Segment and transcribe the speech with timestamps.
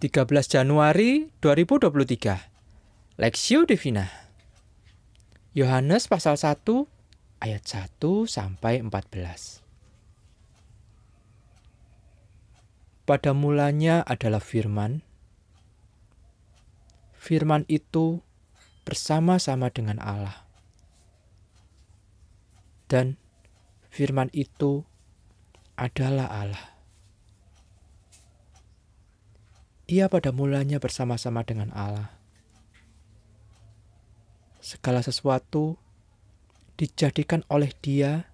[0.00, 4.08] 13 Januari 2023 Lexio Divina.
[5.52, 6.56] Yohanes pasal 1
[7.44, 9.60] ayat 1 sampai 14
[13.04, 15.04] Pada mulanya adalah firman.
[17.12, 18.24] Firman itu
[18.88, 20.48] bersama-sama dengan Allah.
[22.88, 23.20] Dan
[23.92, 24.88] firman itu
[25.76, 26.79] adalah Allah
[29.90, 32.14] Ia pada mulanya bersama-sama dengan Allah.
[34.62, 35.82] Segala sesuatu
[36.78, 38.30] dijadikan oleh Dia,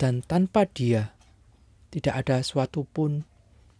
[0.00, 1.12] dan tanpa Dia
[1.92, 3.28] tidak ada sesuatu pun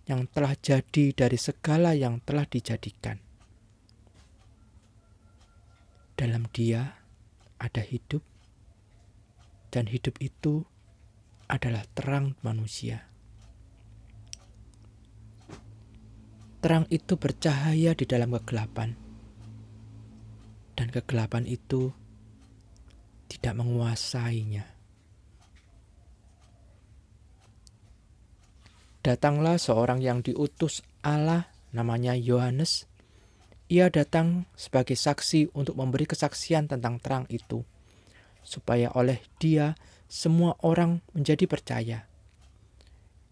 [0.05, 3.25] yang telah jadi dari segala yang telah dijadikan.
[6.13, 6.93] Dalam Dia
[7.57, 8.21] ada hidup,
[9.73, 10.69] dan hidup itu
[11.49, 13.16] adalah terang manusia.
[16.67, 18.99] Terang itu bercahaya di dalam kegelapan,
[20.75, 21.95] dan kegelapan itu
[23.31, 24.67] tidak menguasainya.
[29.07, 32.91] Datanglah seorang yang diutus Allah, namanya Yohanes.
[33.71, 37.63] Ia datang sebagai saksi untuk memberi kesaksian tentang terang itu,
[38.43, 39.79] supaya oleh Dia
[40.11, 42.11] semua orang menjadi percaya.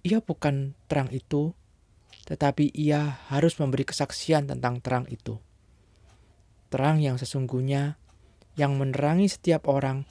[0.06, 1.50] Ia bukan terang itu,
[2.24, 5.42] tetapi ia harus memberi kesaksian tentang terang itu.
[6.70, 7.98] Terang yang sesungguhnya,
[8.54, 10.06] yang menerangi setiap orang,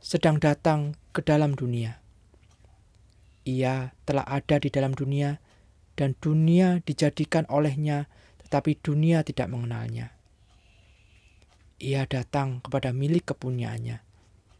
[0.00, 1.98] sedang datang ke dalam dunia.
[3.48, 5.40] Ia telah ada di dalam dunia,
[5.96, 8.06] dan dunia dijadikan olehnya,
[8.44, 10.12] tetapi dunia tidak mengenalnya.
[11.80, 14.00] Ia datang kepada milik kepunyaannya,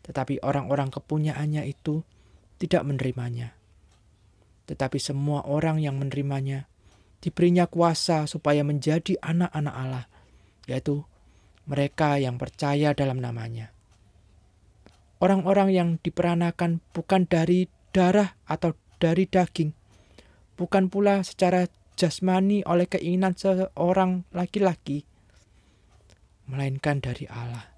[0.05, 2.05] tetapi orang-orang kepunyaannya itu
[2.57, 3.57] tidak menerimanya.
[4.67, 6.69] Tetapi semua orang yang menerimanya,
[7.21, 10.05] diberinya kuasa supaya menjadi anak-anak Allah,
[10.69, 11.03] yaitu
[11.67, 13.75] mereka yang percaya dalam namanya.
[15.19, 19.73] Orang-orang yang diperanakan bukan dari darah atau dari daging,
[20.61, 25.09] bukan pula secara jasmani oleh keinginan seorang laki-laki,
[26.47, 27.73] melainkan dari Allah.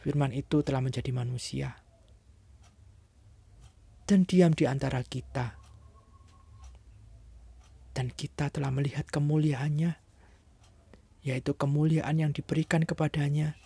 [0.00, 1.76] Firman itu telah menjadi manusia
[4.08, 5.57] dan diam di antara kita
[7.98, 9.98] dan kita telah melihat kemuliaannya,
[11.26, 13.58] yaitu kemuliaan yang diberikan kepadanya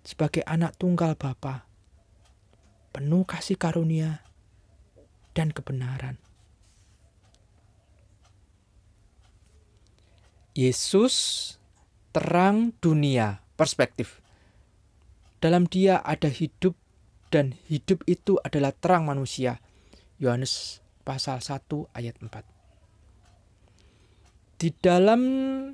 [0.00, 1.68] sebagai anak tunggal Bapa,
[2.88, 4.24] penuh kasih karunia
[5.36, 6.16] dan kebenaran.
[10.56, 11.60] Yesus
[12.16, 14.24] terang dunia perspektif.
[15.36, 16.80] Dalam dia ada hidup
[17.28, 19.60] dan hidup itu adalah terang manusia.
[20.16, 21.60] Yohanes pasal 1
[21.92, 22.59] ayat 4.
[24.60, 25.22] Di dalam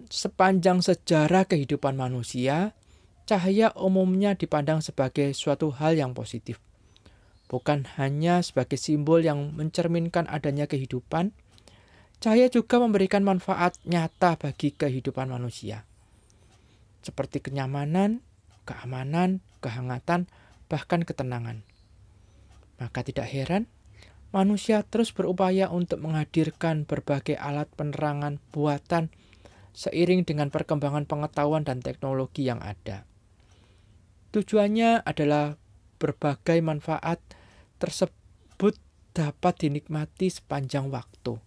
[0.06, 2.70] sepanjang sejarah kehidupan manusia,
[3.26, 6.62] cahaya umumnya dipandang sebagai suatu hal yang positif,
[7.50, 11.34] bukan hanya sebagai simbol yang mencerminkan adanya kehidupan.
[12.22, 15.82] Cahaya juga memberikan manfaat nyata bagi kehidupan manusia,
[17.02, 18.22] seperti kenyamanan,
[18.70, 20.30] keamanan, kehangatan,
[20.70, 21.66] bahkan ketenangan.
[22.78, 23.66] Maka tidak heran
[24.36, 29.08] manusia terus berupaya untuk menghadirkan berbagai alat penerangan buatan
[29.72, 33.08] seiring dengan perkembangan pengetahuan dan teknologi yang ada.
[34.36, 35.56] Tujuannya adalah
[35.96, 37.16] berbagai manfaat
[37.80, 38.76] tersebut
[39.16, 41.40] dapat dinikmati sepanjang waktu.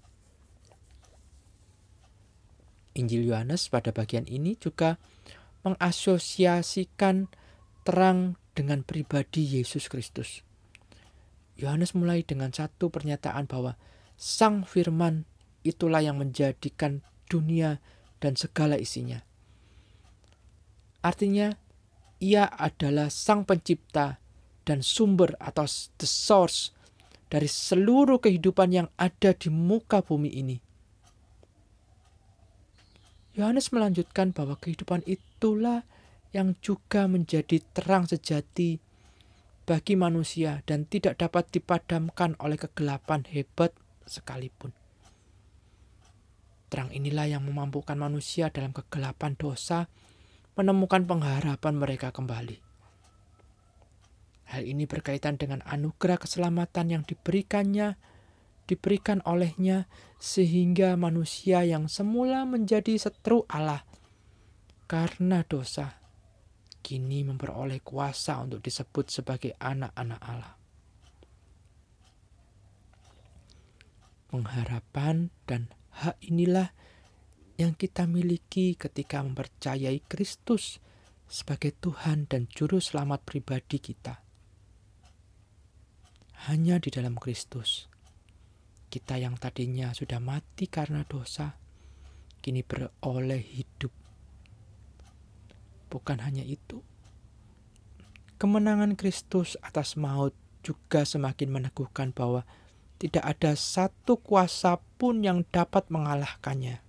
[2.97, 4.97] Injil Yohanes pada bagian ini juga
[5.61, 7.29] mengasosiasikan
[7.85, 10.48] terang dengan pribadi Yesus Kristus.
[11.59, 13.75] Yohanes mulai dengan satu pernyataan bahwa
[14.15, 15.27] Sang Firman
[15.67, 17.83] itulah yang menjadikan dunia
[18.23, 19.19] dan segala isinya.
[21.03, 21.51] Artinya,
[22.23, 24.19] ia adalah Sang Pencipta
[24.63, 25.67] dan sumber atau
[25.99, 26.71] the source
[27.27, 30.57] dari seluruh kehidupan yang ada di muka bumi ini.
[33.35, 35.87] Yohanes melanjutkan bahwa kehidupan itulah
[36.35, 38.88] yang juga menjadi terang sejati
[39.69, 43.69] bagi manusia dan tidak dapat dipadamkan oleh kegelapan hebat
[44.09, 44.73] sekalipun.
[46.73, 49.85] Terang inilah yang memampukan manusia dalam kegelapan dosa
[50.57, 52.57] menemukan pengharapan mereka kembali.
[54.49, 58.01] Hal ini berkaitan dengan anugerah keselamatan yang diberikannya,
[58.65, 59.85] diberikan olehnya,
[60.17, 63.85] sehingga manusia yang semula menjadi setru Allah
[64.89, 66.01] karena dosa
[66.79, 70.55] kini memperoleh kuasa untuk disebut sebagai anak-anak Allah.
[74.29, 76.71] Pengharapan dan hak inilah
[77.59, 80.79] yang kita miliki ketika mempercayai Kristus
[81.27, 84.23] sebagai Tuhan dan Juru Selamat pribadi kita.
[86.49, 87.91] Hanya di dalam Kristus,
[88.89, 91.59] kita yang tadinya sudah mati karena dosa,
[92.41, 94.08] kini beroleh hidup.
[95.89, 96.85] Bukan hanya itu,
[98.37, 102.45] kemenangan Kristus atas maut juga semakin meneguhkan bahwa
[102.99, 106.83] tidak ada satu kuasa pun yang dapat mengalahkannya.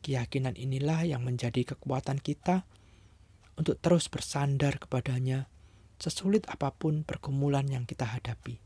[0.00, 2.64] Keyakinan inilah yang menjadi kekuatan kita
[3.58, 5.50] untuk terus bersandar kepadanya
[5.98, 8.62] sesulit apa pun pergumulan yang kita hadapi.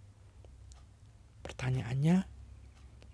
[1.41, 2.29] Pertanyaannya,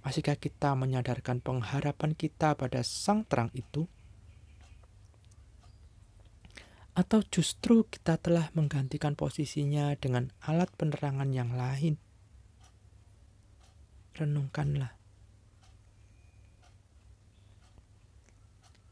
[0.03, 3.87] masihkah kita menyadarkan pengharapan kita pada sang terang itu?
[6.99, 11.95] Atau justru kita telah menggantikan posisinya dengan alat penerangan yang lain?
[14.19, 14.99] Renungkanlah.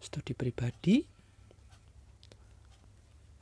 [0.07, 1.03] studi pribadi,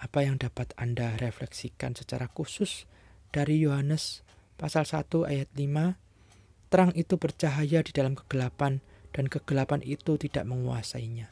[0.01, 2.89] apa yang dapat Anda refleksikan secara khusus
[3.29, 4.25] dari Yohanes
[4.57, 8.81] pasal 1 ayat 5, terang itu bercahaya di dalam kegelapan
[9.13, 11.29] dan kegelapan itu tidak menguasainya.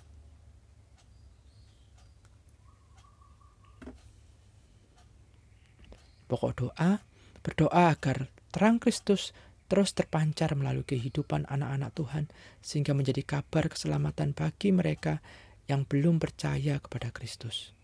[6.33, 7.05] Pokok doa,
[7.45, 9.37] berdoa agar terang Kristus
[9.69, 12.25] terus terpancar melalui kehidupan anak-anak Tuhan,
[12.65, 15.21] sehingga menjadi kabar keselamatan bagi mereka
[15.69, 17.77] yang belum percaya kepada Kristus.